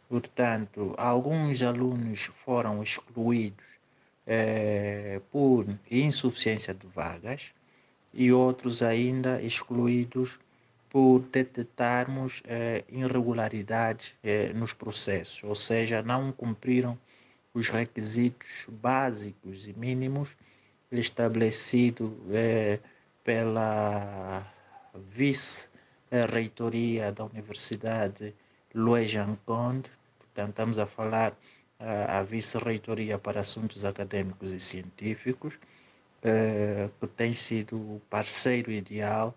[0.09, 3.65] Portanto, alguns alunos foram excluídos
[4.25, 7.53] eh, por insuficiência de vagas
[8.17, 10.39] e outros ainda excluídos
[10.89, 16.97] por detectarmos eh, irregularidades eh, nos processos, ou seja, não cumpriram
[17.53, 20.35] os requisitos básicos e mínimos
[20.91, 22.79] estabelecidos eh,
[23.23, 24.51] pela
[25.11, 28.33] vice-reitoria da Universidade
[28.73, 29.13] Louis
[29.45, 31.37] Conde, portanto estamos a falar
[31.79, 35.53] a vice-reitoria para assuntos acadêmicos e científicos,
[36.21, 39.33] que tem sido o parceiro ideal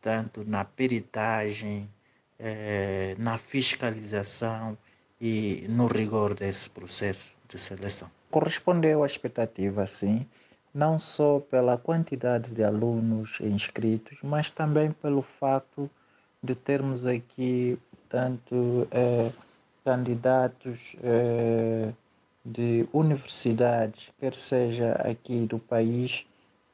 [0.00, 1.88] portanto, na peritagem,
[2.38, 4.76] eh, na fiscalização
[5.20, 8.10] e no rigor desse processo de seleção.
[8.30, 10.26] Correspondeu à expectativa, sim,
[10.72, 15.90] não só pela quantidade de alunos inscritos, mas também pelo fato
[16.42, 17.78] de termos aqui
[18.08, 19.30] tanto eh,
[19.84, 21.92] candidatos eh,
[22.44, 26.26] de universidades, quer seja aqui do país,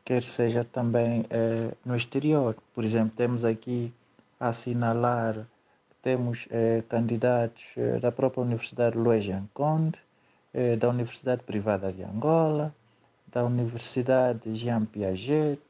[0.04, 2.56] quer seja também eh, no exterior.
[2.74, 3.92] Por exemplo, temos aqui
[4.38, 5.46] a assinalar
[6.02, 9.98] temos eh, candidatos eh, da própria Universidade Luís Conde,
[10.78, 12.74] da Universidade Privada de Angola,
[13.26, 15.60] da Universidade Jean Piaget,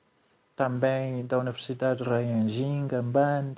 [0.54, 3.54] também da Universidade Rayanjinga, Band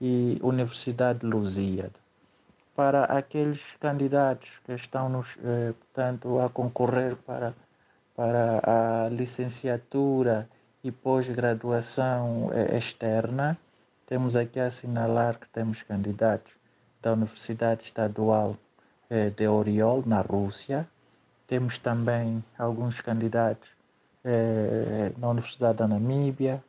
[0.00, 2.07] e Universidade Lusíada.
[2.78, 5.36] Para aqueles candidatos que estão, nos,
[5.80, 7.52] portanto, a concorrer para
[8.14, 10.48] para a licenciatura
[10.82, 13.56] e pós-graduação externa,
[14.06, 16.52] temos aqui a assinalar que temos candidatos
[17.00, 18.56] da Universidade Estadual
[19.36, 20.84] de Oriol, na Rússia.
[21.46, 23.68] Temos também alguns candidatos
[25.16, 26.62] na Universidade da Namíbia.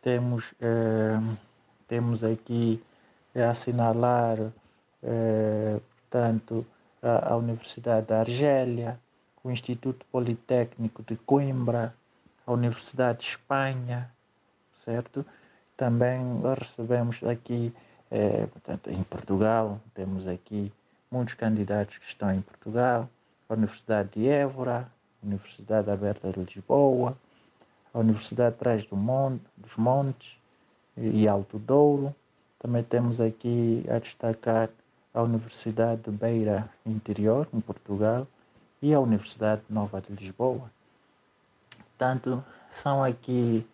[0.00, 0.54] Temos,
[1.86, 2.82] temos aqui
[3.36, 4.38] a assinalar,
[5.00, 6.66] portanto,
[7.02, 8.98] a, a Universidade da Argélia,
[9.42, 11.94] o Instituto Politécnico de Coimbra,
[12.46, 14.10] a Universidade de Espanha,
[14.84, 15.24] certo?
[15.76, 16.20] Também
[16.58, 17.72] recebemos aqui,
[18.10, 20.72] eh, portanto, em Portugal, temos aqui
[21.10, 23.08] muitos candidatos que estão em Portugal,
[23.48, 24.90] a Universidade de Évora,
[25.22, 27.16] a Universidade Aberta de Lisboa,
[27.92, 30.36] a Universidade Trás do Monte, dos Montes
[30.96, 32.14] e Alto Douro.
[32.58, 34.68] Também temos aqui a destacar
[35.12, 38.26] a Universidade de Beira Interior, em Portugal,
[38.80, 40.70] e a Universidade Nova de Lisboa.
[41.70, 43.66] Portanto, são aqui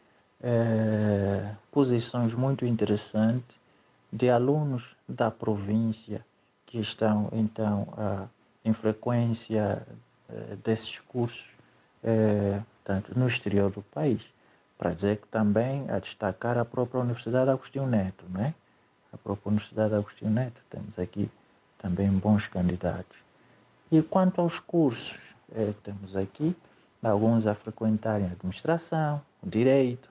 [0.43, 3.59] eh, posições muito interessantes
[4.12, 6.24] de alunos da província
[6.64, 8.26] que estão então a,
[8.64, 9.87] em frequência
[10.28, 11.51] eh, desses cursos
[12.03, 14.22] eh, tanto no exterior do país.
[14.76, 18.53] Para dizer que também a destacar a própria Universidade Agostinho Neto, é?
[19.15, 21.31] A própria Universidade Agostinho Neto, temos aqui
[21.79, 23.17] também bons candidatos.
[23.93, 26.57] E quanto aos cursos, eh, temos aqui
[27.01, 30.11] alguns a frequentarem administração, direito,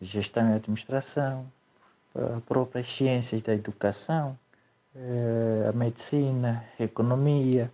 [0.00, 1.46] gestão e administração,
[2.46, 4.38] próprias ciências da educação,
[5.68, 7.70] a medicina, economia,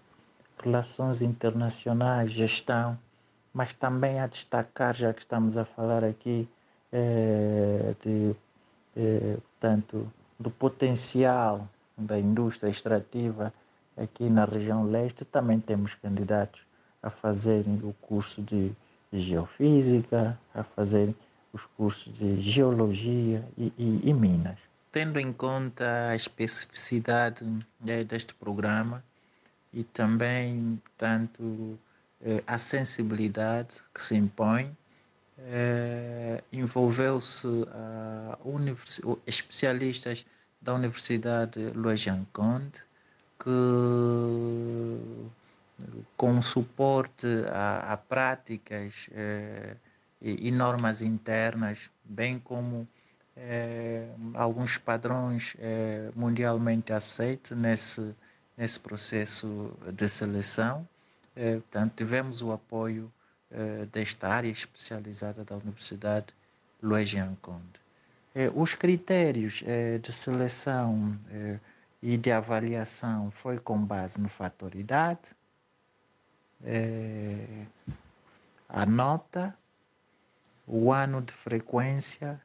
[0.59, 2.99] relações internacionais, gestão,
[3.53, 6.49] mas também a destacar, já que estamos a falar aqui
[8.03, 8.35] de,
[9.61, 10.11] tanto
[10.43, 13.53] do potencial da indústria extrativa
[13.97, 16.63] aqui na região leste, também temos candidatos
[17.03, 18.73] a fazerem o curso de
[19.13, 21.15] geofísica, a fazerem
[21.53, 24.59] os cursos de geologia e, e, e minas.
[24.91, 27.45] Tendo em conta a especificidade
[27.81, 29.03] né, deste programa
[29.73, 31.79] e também tanto
[32.21, 34.77] eh, a sensibilidade que se impõe,
[35.45, 37.49] eh, envolveu-se
[39.27, 40.25] especialistas
[40.61, 42.83] da Universidade Louis Conde
[43.39, 45.01] que
[46.17, 49.75] com suporte a, a práticas eh,
[50.21, 52.87] e, e, normas internas, bem como
[53.37, 55.57] eh, alguns padrões
[56.15, 58.15] mundialmente aceitos nesse,
[58.57, 60.87] nesse processo de seleção.
[61.35, 63.13] portanto, tivemos o apoio
[63.91, 66.27] desta área especializada da Universidade
[66.83, 67.81] Louis Conde.
[68.55, 69.63] os critérios
[70.01, 71.19] de seleção
[72.03, 75.37] e de avaliação foi com base no fator idade,
[76.65, 77.67] é,
[78.69, 79.55] a nota,
[80.67, 82.41] o ano de frequência,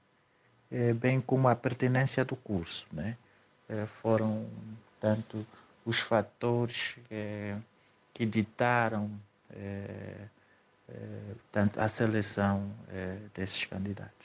[1.00, 2.86] bem como a pertinência do curso.
[2.92, 3.16] Né?
[4.02, 4.46] Foram,
[5.00, 5.46] tanto
[5.86, 6.98] os fatores
[8.14, 9.10] que ditaram
[11.52, 12.72] tanto a seleção
[13.34, 14.16] desses candidatos.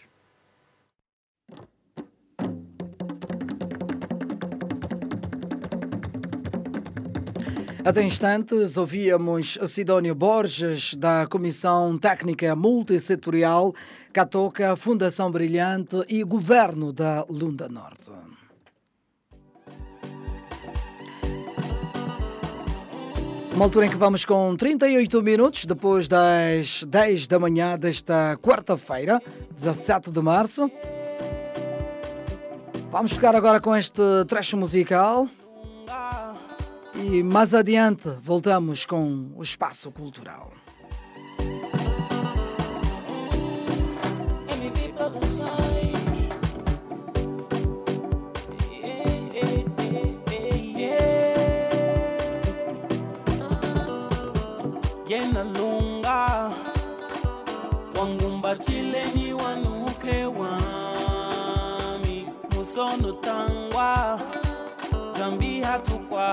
[7.85, 13.75] Até instantes, ouvíamos Sidónio Borges, da Comissão Técnica Multissetorial,
[14.13, 18.09] Catoca, Fundação Brilhante e Governo da Lunda Norte.
[23.55, 29.21] Uma altura em que vamos com 38 minutos depois das 10 da manhã desta quarta-feira,
[29.55, 30.71] 17 de março.
[32.91, 35.29] Vamos ficar agora com este trecho musical.
[36.95, 40.51] E mais adiante voltamos com o espaço cultural.
[58.65, 64.21] chileni wanuke wami musonotangwa
[65.19, 66.33] zambi hatukwasa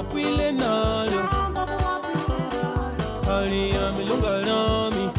[0.02, 1.22] wapwile nalo
[3.26, 5.10] hali ya milunga lami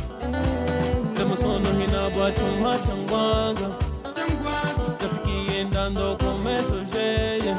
[1.17, 3.69] lemusono hina bwachuma changwaza
[4.97, 7.55] tafikie ndando komeso jeye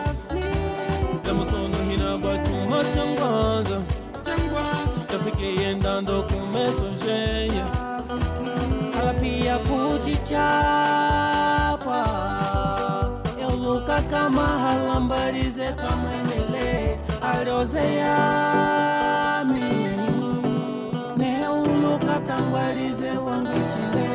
[1.27, 3.81] lemusono hina bwachuma changwaza
[5.07, 7.65] tafikie ndando komeso jeye
[9.01, 10.45] ela pia kuchichapa
[13.43, 16.34] euluka kama halambarize twamwenele
[17.45, 19.61] waliozeami
[21.17, 24.09] neuluka tangwalize wangechile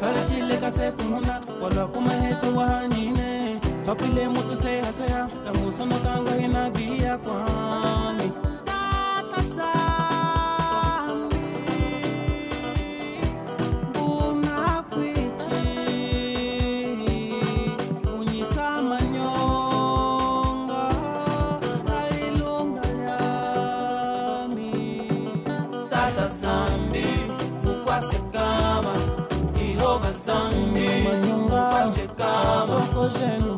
[0.00, 3.60] farechile kasekumuna walwakumahetu wahanine.
[3.84, 8.32] Twapile mutu sehaseya namusonotangwa hinabiya kwami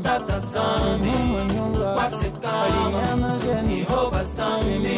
[0.02, 1.12] Tata Zambi,
[1.94, 4.96] Kwase Kama, Jehovah Zambi,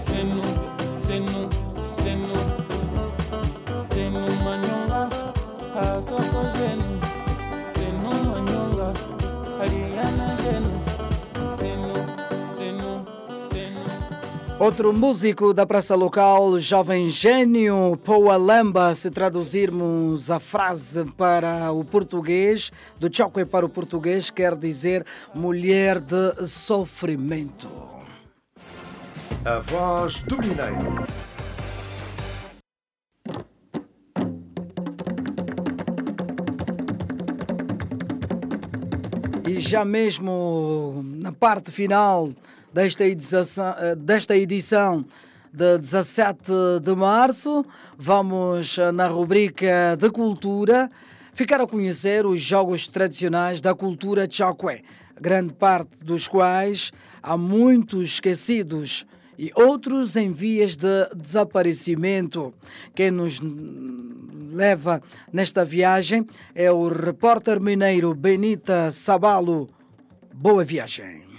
[0.00, 0.42] Senu,
[0.98, 1.48] Senu,
[2.02, 2.34] Senu,
[3.86, 5.08] Senu manyonga
[5.76, 6.98] Asoko jenu
[7.74, 8.92] Senu manyonga
[9.60, 10.84] Aliana jenu
[14.58, 21.84] Outro músico da praça local, jovem gênio Poa Lamba, se traduzirmos a frase para o
[21.84, 27.93] português, do Chokwe para o português, quer dizer mulher de sofrimento.
[29.46, 31.04] A voz do Mineiro.
[39.46, 42.32] E já mesmo na parte final
[42.72, 43.44] desta edição,
[43.98, 45.04] desta edição
[45.52, 46.50] de 17
[46.82, 47.66] de março,
[47.98, 50.90] vamos na rubrica de cultura
[51.34, 54.82] ficar a conhecer os jogos tradicionais da cultura Chokwe,
[55.20, 56.92] grande parte dos quais
[57.22, 59.04] há muitos esquecidos
[59.38, 62.54] e outros em vias de desaparecimento.
[62.94, 63.40] Quem nos
[64.52, 69.68] leva nesta viagem é o repórter mineiro Benita Sabalo.
[70.32, 71.33] Boa viagem.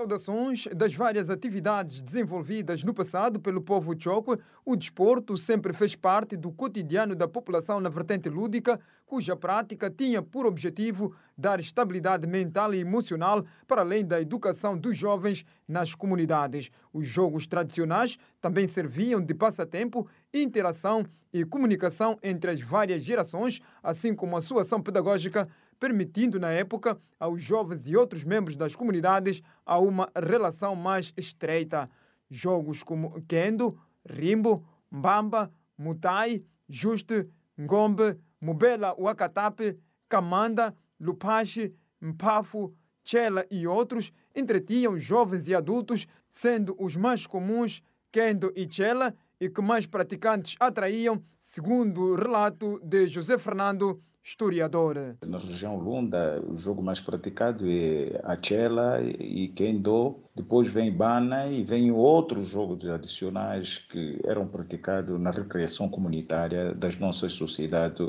[0.00, 6.38] Saudações das várias atividades desenvolvidas no passado pelo povo Chokwe, o desporto sempre fez parte
[6.38, 12.72] do cotidiano da população na vertente lúdica, cuja prática tinha por objetivo dar estabilidade mental
[12.72, 16.70] e emocional para além da educação dos jovens nas comunidades.
[16.94, 24.14] Os jogos tradicionais também serviam de passatempo, interação e comunicação entre as várias gerações, assim
[24.14, 25.46] como a sua ação pedagógica
[25.80, 31.90] permitindo na época aos jovens e outros membros das comunidades a uma relação mais estreita.
[32.30, 33.76] Jogos como Kendo,
[34.08, 37.26] Rimbo, Mbamba, Mutai, Juste,
[37.58, 39.78] Ngombe, Mubela Wakatape,
[40.08, 42.72] Kamanda, Lupache, Mpafu,
[43.02, 49.48] Chela e outros entretinham jovens e adultos, sendo os mais comuns Kendo e Chela e
[49.48, 55.16] que mais praticantes atraíam, segundo o relato de José Fernando historiador.
[55.26, 60.16] Na região Lunda, o jogo mais praticado é a Chela e Kendo.
[60.34, 66.98] Depois vem Bana e vem outros jogos adicionais que eram praticados na recreação comunitária das
[66.98, 68.08] nossas sociedades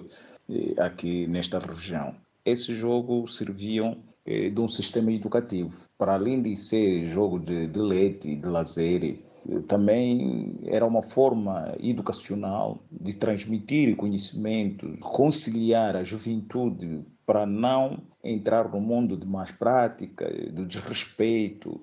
[0.78, 2.16] aqui nesta região.
[2.46, 5.72] Esses jogos serviam de um sistema educativo.
[5.98, 9.20] Para além de ser jogo de, de leite, de lazer,
[9.68, 18.80] também era uma forma educacional de transmitir conhecimento, conciliar a juventude para não entrar no
[18.80, 21.82] mundo de más prática, do desrespeito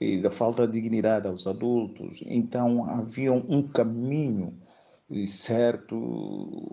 [0.00, 2.22] e da falta de dignidade aos adultos.
[2.26, 4.54] Então havia um caminho
[5.26, 5.94] certo,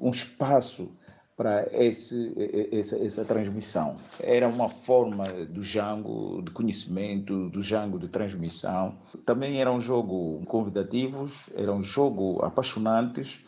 [0.02, 0.92] um espaço
[1.36, 2.34] para esse,
[2.72, 3.98] essa, essa transmissão.
[4.20, 8.96] Era uma forma do Jango de conhecimento, do Jango de transmissão.
[9.26, 13.44] Também era um jogo convidativos, era um jogo apaixonantes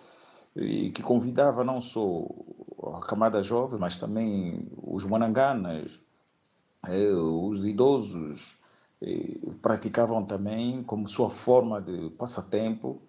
[0.56, 2.26] e que convidava não só
[2.96, 6.00] a camada jovem, mas também os mananganas,
[7.16, 8.58] os idosos,
[9.62, 13.02] praticavam também como sua forma de passatempo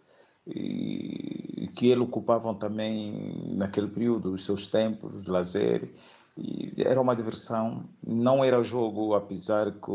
[0.47, 5.91] e, que ele ocupavam também naquele período os seus tempos de lazer.
[6.37, 9.91] E era uma diversão, não era jogo, apesar que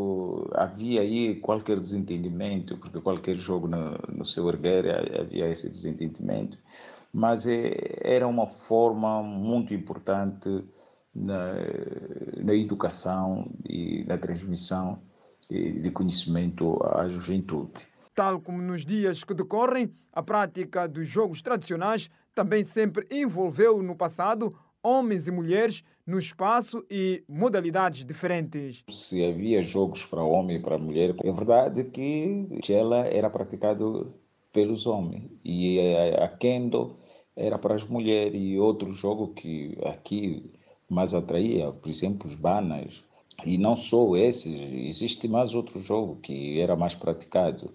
[0.54, 4.86] havia aí qualquer desentendimento, porque qualquer jogo no, no seu erguer
[5.20, 6.58] havia esse desentendimento,
[7.14, 10.64] mas é, era uma forma muito importante
[11.14, 11.56] na,
[12.38, 15.02] na educação e na transmissão
[15.50, 17.88] de conhecimento à juventude.
[18.20, 23.96] Tal como nos dias que decorrem, a prática dos jogos tradicionais também sempre envolveu no
[23.96, 24.54] passado
[24.84, 28.84] homens e mulheres no espaço e modalidades diferentes.
[28.90, 34.14] Se havia jogos para homem e para mulher, é verdade que ela era praticado
[34.52, 35.80] pelos homens e
[36.20, 36.98] a kendo
[37.38, 40.52] era para as mulheres e outro jogo que aqui
[40.90, 43.02] mais atraía, por exemplo, os banas.
[43.46, 44.54] E não só esses,
[44.86, 47.72] existe mais outro jogo que era mais praticado.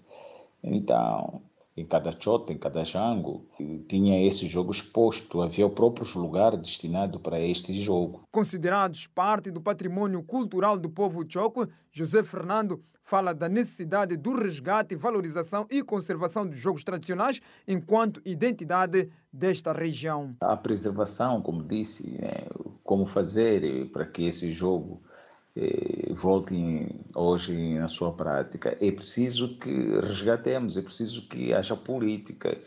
[0.65, 1.41] Então,
[1.77, 3.45] em cada chota, em cada jango,
[3.87, 8.23] tinha esse jogo exposto, havia o próprio lugar destinado para este jogo.
[8.31, 14.95] Considerados parte do patrimônio cultural do povo choco, José Fernando fala da necessidade do resgate,
[14.95, 20.35] valorização e conservação dos jogos tradicionais enquanto identidade desta região.
[20.41, 22.47] A preservação, como disse, né,
[22.83, 25.01] como fazer para que esse jogo
[26.11, 28.77] voltem hoje na sua prática.
[28.81, 32.57] É preciso que resgatemos, é preciso que haja política,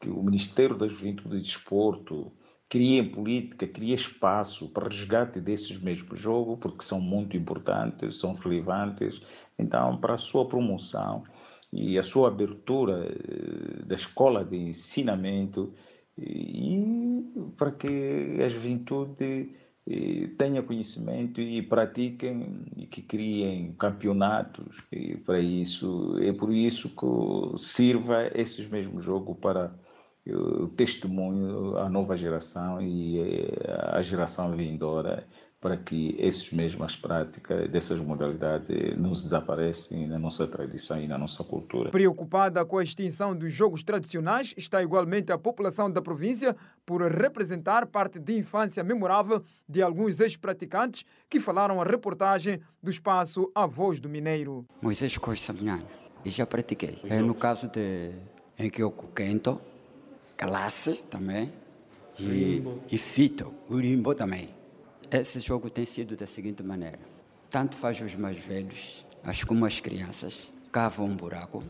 [0.00, 2.32] que o Ministério da Juventude e Desporto
[2.68, 9.20] crie política, crie espaço para resgate desses mesmos jogos, porque são muito importantes, são relevantes.
[9.58, 11.22] Então, para a sua promoção
[11.72, 15.72] e a sua abertura eh, da escola de ensinamento
[16.16, 17.24] e
[17.56, 19.54] para que a juventude
[20.36, 27.58] tenha conhecimento e pratiquem e que criem campeonatos e para isso é por isso que
[27.58, 29.72] sirva esses mesmos jogos para
[30.26, 35.26] o testemunho à nova geração e eh, à geração vindoura
[35.60, 41.42] para que essas mesmas práticas dessas modalidades não desapareçam na nossa tradição e na nossa
[41.42, 41.90] cultura.
[41.90, 46.54] Preocupada com a extinção dos jogos tradicionais está igualmente a população da província
[46.86, 53.50] por representar parte de infância memorável de alguns ex-praticantes que falaram a reportagem do espaço
[53.52, 54.64] A Voz do Mineiro.
[54.80, 55.84] Moisés Costa Sabinhana,
[56.24, 57.00] e já pratiquei.
[57.04, 58.12] É no caso de
[58.56, 59.60] Enkyoku Kento,
[60.36, 61.52] classe também,
[62.18, 64.57] e, e Fito, Urimbo também.
[65.10, 66.98] Esse jogo tem sido da seguinte maneira:
[67.48, 71.64] tanto faz os mais velhos, as como as crianças, cavam um buraco,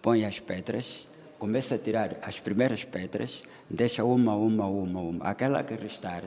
[0.00, 1.06] põe as pedras,
[1.38, 5.24] começa a tirar as primeiras pedras, deixa uma, uma, uma, uma.
[5.26, 6.24] Aquela que restar,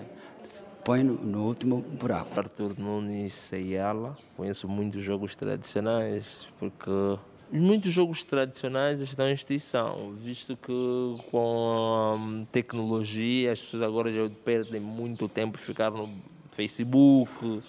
[0.86, 2.40] põe no, no último buraco.
[2.40, 7.18] Arthur Nunes Sayala, conheço muitos jogos tradicionais, porque
[7.52, 14.30] muitos jogos tradicionais estão em extinção, visto que com a tecnologia as pessoas agora já
[14.46, 16.08] perdem muito tempo ficar no
[16.54, 17.64] Facebook,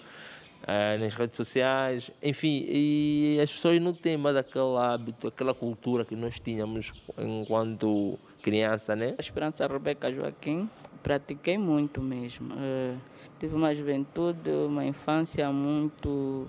[0.65, 6.05] uh, nas redes sociais, enfim, e as pessoas não têm mais aquele hábito, aquela cultura
[6.05, 9.15] que nós tínhamos enquanto criança, né?
[9.19, 10.69] A Esperança Rebeca Joaquim,
[11.03, 12.55] pratiquei muito mesmo.
[12.55, 12.99] Uh,
[13.39, 16.47] tive uma juventude, uma infância muito,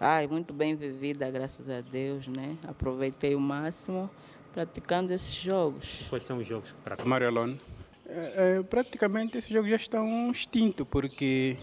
[0.00, 2.56] ai, muito bem vivida, graças a Deus, né?
[2.66, 4.10] Aproveitei o máximo
[4.52, 6.06] praticando esses jogos.
[6.08, 7.60] Quais são os jogos para Mário Alone.
[8.06, 11.56] É, é, praticamente esses jogos já estão extintos, porque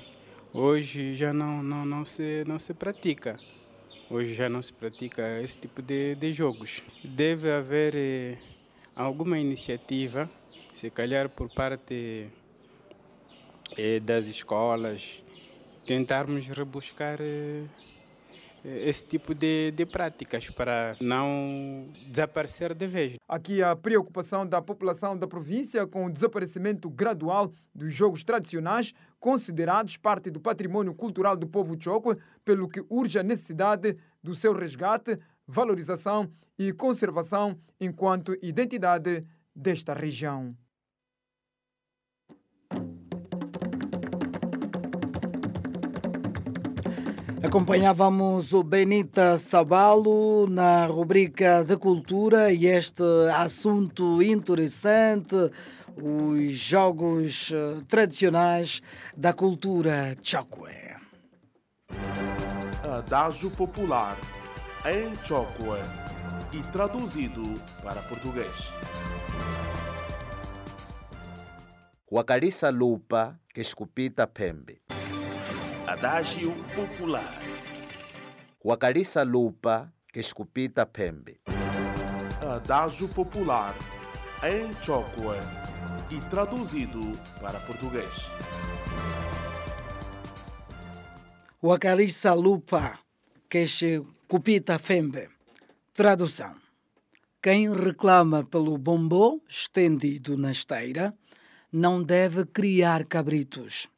[0.51, 3.37] hoje já não, não, não, se, não se pratica.
[4.09, 6.81] Hoje já não se pratica esse tipo de, de jogos.
[7.03, 8.37] Deve haver eh,
[8.95, 10.29] alguma iniciativa,
[10.73, 12.27] se calhar por parte
[13.77, 15.23] eh, das escolas,
[15.85, 17.63] tentarmos rebuscar eh,
[18.63, 23.15] esse tipo de, de práticas para não desaparecer de vez.
[23.27, 29.97] Aqui a preocupação da população da província com o desaparecimento gradual dos jogos tradicionais, considerados
[29.97, 35.17] parte do patrimônio cultural do povo choco, pelo que urge a necessidade do seu resgate,
[35.47, 40.55] valorização e conservação enquanto identidade desta região.
[47.43, 53.03] Acompanhávamos o Benita Sabalo na rubrica de cultura e este
[53.35, 55.35] assunto interessante,
[55.97, 58.81] os jogos eh, tradicionais
[59.17, 60.95] da cultura Chokwe.
[62.83, 64.17] Adágio popular
[64.85, 65.79] em Chokwe
[66.53, 68.55] e traduzido para português.
[72.09, 74.90] Wakalisa lupa que escupita pembe.
[75.91, 77.37] Adágio popular.
[78.63, 81.41] Wakalisa lupa que escupita pembe.
[82.49, 83.75] Adágio popular
[84.41, 85.35] em Chocua
[86.09, 87.01] e traduzido
[87.41, 88.13] para português.
[91.61, 92.97] Wakalisa Lupa,
[93.49, 95.27] Queixe Cupita Fembe.
[95.93, 96.55] Tradução.
[97.41, 101.13] Quem reclama pelo bombô estendido na esteira
[101.69, 103.89] não deve criar cabritos.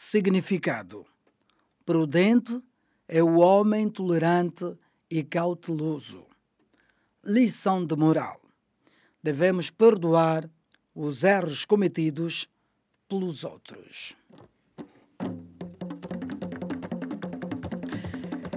[0.00, 1.04] Significado:
[1.84, 2.62] Prudente
[3.08, 4.78] é o homem tolerante
[5.10, 6.24] e cauteloso.
[7.24, 8.40] Lição de moral:
[9.20, 10.48] Devemos perdoar
[10.94, 12.48] os erros cometidos
[13.08, 14.14] pelos outros.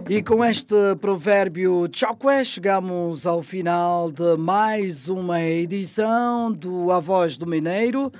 [0.07, 7.35] E com este provérbio Chokwe chegamos ao final de mais uma edição do A Voz
[7.35, 8.11] do Mineiro.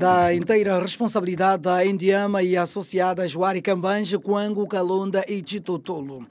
[0.00, 6.26] Da inteira responsabilidade da Indiama e associada Juari Cambanja, Coango, Calunda e Titotolo.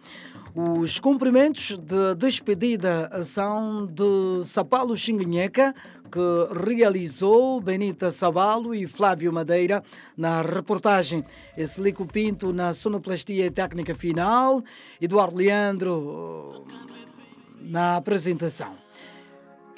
[0.56, 5.76] Os cumprimentos de despedida são de Sapalo Xinguinheca,
[6.12, 9.84] que realizou Benita Sabalo e Flávio Madeira
[10.18, 11.24] na reportagem.
[11.56, 14.64] Exelico Pinto na sonoplastia e técnica final,
[15.00, 16.66] Eduardo Leandro
[17.62, 18.89] na apresentação.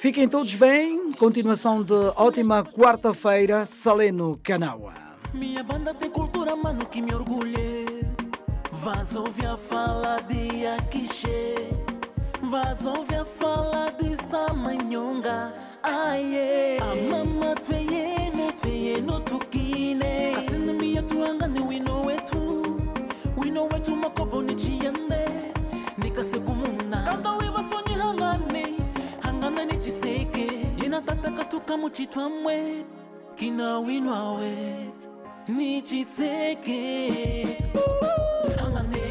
[0.02, 4.94] Fiquem todos bem, continuação de ótima quarta-feira, Saleno Canaua.
[5.32, 7.86] Minha banda tem cultura, mano, que me orgulhe.
[8.82, 11.54] Vaz ouvir a fala de Akixe.
[12.50, 15.54] Vaz ouvir a fala de Samanyonga.
[15.84, 16.78] Aye.
[16.80, 20.32] A mama tweye no tweye no tukine.
[20.34, 22.62] Kasini miya tuanga ni wino wetu.
[23.36, 25.31] Wino wetu makobo ni chiyande.
[31.06, 32.84] nataka tukamuchitwa mwe
[33.36, 34.52] kinawinwawe
[35.48, 36.80] nichiseke
[38.64, 39.06] angane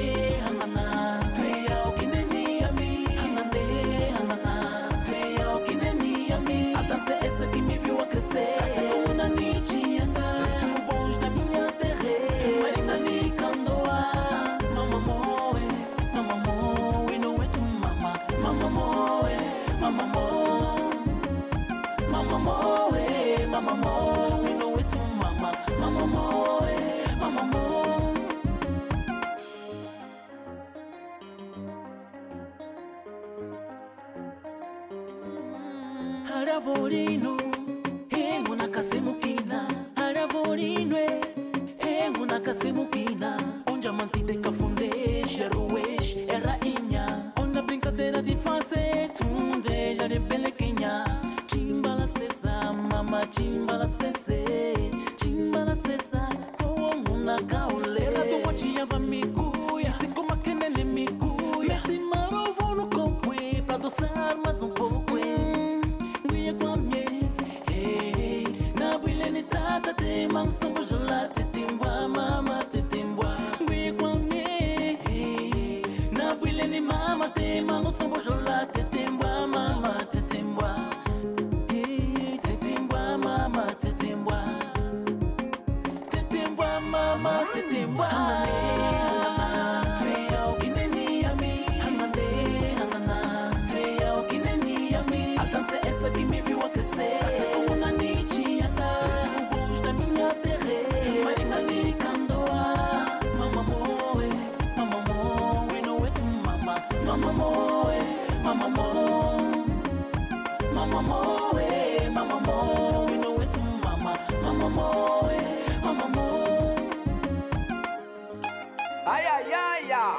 [119.06, 120.14] ayayaya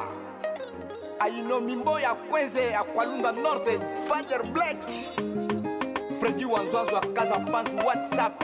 [1.21, 2.15] ainomimbo ya.
[2.15, 3.79] Kwenze ya kwalunda norte
[4.09, 4.77] father black
[6.21, 8.43] fredi wanzwazwa kazapanzu whatsapp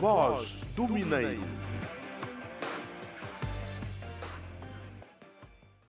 [0.00, 0.47] do